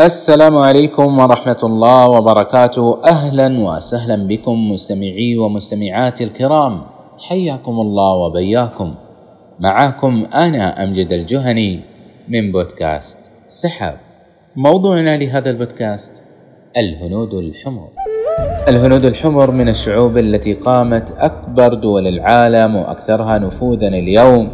[0.00, 3.00] السلام عليكم ورحمة الله وبركاته.
[3.04, 6.82] أهلا وسهلا بكم مستمعي ومستمعاتي الكرام.
[7.28, 8.94] حياكم الله وبياكم.
[9.60, 11.80] معكم أنا أمجد الجهني
[12.28, 13.96] من بودكاست سحاب.
[14.56, 16.24] موضوعنا لهذا البودكاست
[16.76, 17.88] الهنود الحمر.
[18.68, 24.48] الهنود الحمر من الشعوب التي قامت أكبر دول العالم وأكثرها نفوذا اليوم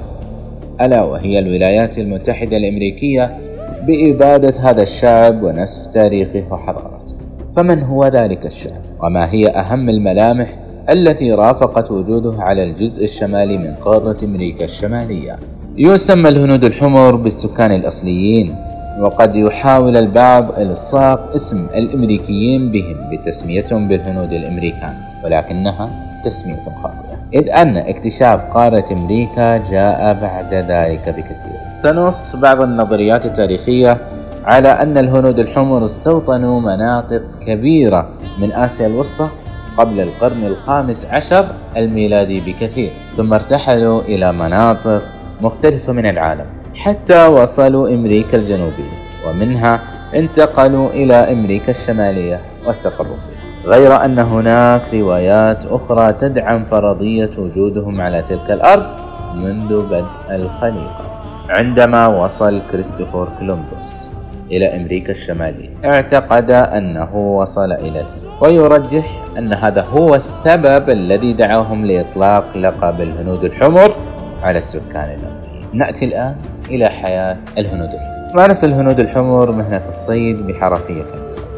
[0.81, 3.50] ألا وهي الولايات المتحدة الأمريكية
[3.87, 7.15] بإبادة هذا الشعب ونسف تاريخه وحضارته.
[7.57, 10.57] فمن هو ذلك الشعب؟ وما هي أهم الملامح
[10.91, 15.37] التي رافقت وجوده على الجزء الشمالي من قارة أمريكا الشمالية؟
[15.77, 18.55] يسمى الهنود الحمر بالسكان الأصليين
[19.01, 24.95] وقد يحاول البعض إلصاق اسم الأمريكيين بهم بتسميتهم بالهنود الأمريكان
[25.25, 25.91] ولكنها
[26.25, 27.17] تسمية خاطئة.
[27.35, 31.70] إذ أن اكتشاف قارة أمريكا جاء بعد ذلك بكثير.
[31.83, 33.99] تنص بعض النظريات التاريخية
[34.45, 38.09] على أن الهنود الحمر استوطنوا مناطق كبيرة
[38.39, 39.29] من آسيا الوسطى
[39.77, 41.45] قبل القرن الخامس عشر
[41.77, 45.03] الميلادي بكثير ثم ارتحلوا إلى مناطق
[45.41, 49.81] مختلفة من العالم حتى وصلوا أمريكا الجنوبية ومنها
[50.15, 53.71] انتقلوا إلى أمريكا الشمالية واستقروا فيها.
[53.73, 58.87] غير أن هناك روايات أخرى تدعم فرضية وجودهم على تلك الأرض
[59.35, 61.10] منذ بدء الخليقة.
[61.51, 64.09] عندما وصل كريستوفر كولومبوس
[64.51, 68.41] إلى أمريكا الشمالية اعتقد أنه وصل إلى الهند.
[68.41, 69.05] ويرجح
[69.39, 73.95] أن هذا هو السبب الذي دعاهم لإطلاق لقب الهنود الحمر
[74.43, 76.37] على السكان الأصليين نأتي الآن
[76.71, 78.35] إلى حياة الهنود الحمر.
[78.35, 81.07] مارس الهنود الحمر؟ مهنة الصيد بحرفية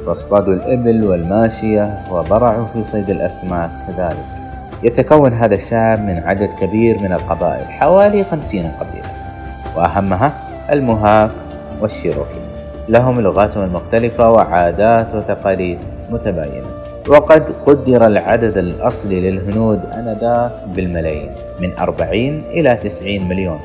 [0.06, 4.26] واصطادوا الإبل والماشية وبرعوا في صيد الأسماك كذلك.
[4.82, 9.01] يتكون هذا الشعب من عدد كبير من القبائل حوالي خمسين قبيلة.
[9.76, 10.32] وأهمها
[10.72, 11.30] المهاك
[11.80, 12.42] والشيروكي.
[12.88, 15.78] لهم لغاتهم المختلفة وعادات وتقاليد
[16.10, 16.66] متباينة.
[17.08, 23.60] وقد قدر العدد الأصلي للهنود آنذاك بالملايين من 40 إلى 90 مليون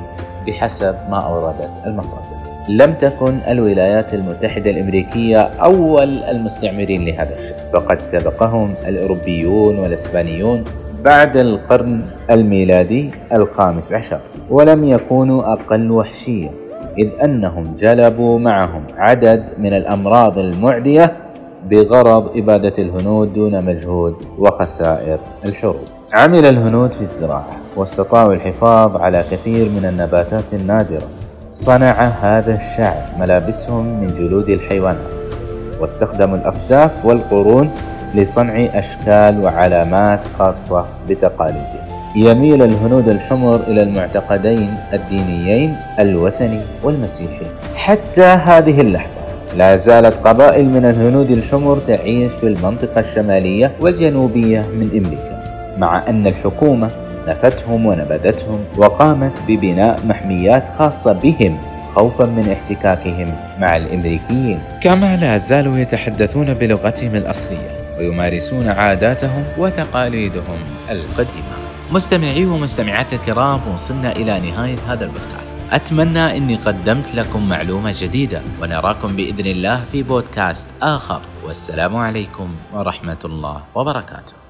[0.47, 2.37] بحسب ما أوردت المصادر.
[2.69, 10.63] لم تكن الولايات المتحدة الأمريكية أول المستعمرين لهذا الشعب فقد سبقهم الأوروبيون والإسبانيون
[11.07, 14.19] بعد القرن الميلادي الخامس عشر
[14.49, 16.49] ولم يكونوا أقل وحشية
[16.97, 21.13] إذ أنهم جلبوا معهم عدد من الأمراض المعدية
[21.69, 25.87] بغرض إبادة الهنود دون مجهود وخسائر الحروب.
[26.13, 31.07] عمل الهنود في الزراعة واستطاعوا الحفاظ على كثير من النباتات النادرة.
[31.47, 31.91] صنع
[32.21, 35.23] هذا الشعب ملابسهم من جلود الحيوانات
[35.81, 37.71] واستخدموا الأصداف والقرون
[38.15, 47.45] لصنع أشكال وعلامات خاصة بتقاليدهم يميل الهنود الحمر إلى المعتقدين الدينيين الوثني والمسيحي.
[47.75, 49.11] حتى هذه اللحظة
[49.57, 55.43] لا زالت قبائل من الهنود الحمر تعيش في المنطقة الشمالية والجنوبية من أمريكا
[55.77, 56.89] مع أن الحكومة
[57.27, 61.57] نفتهم ونبذتهم وقامت ببناء محميات خاصة بهم
[61.95, 64.59] خوفا من احتكاكهم مع الأمريكيين.
[64.83, 67.86] كما لا زالوا يتحدثون بلغتهم الأصلية.
[67.97, 70.59] ويمارسون عاداتهم وتقاليدهم
[70.91, 71.55] القديمة.
[71.91, 75.57] مستمعي ومستمعات الكرام وصلنا إلى نهاية هذا البودكاست.
[75.71, 81.21] أتمنى أني قدمت لكم معلومة جديدة ونراكم بإذن الله في بودكاست آخر.
[81.45, 84.46] والسلام عليكم ورحمة الله وبركاته.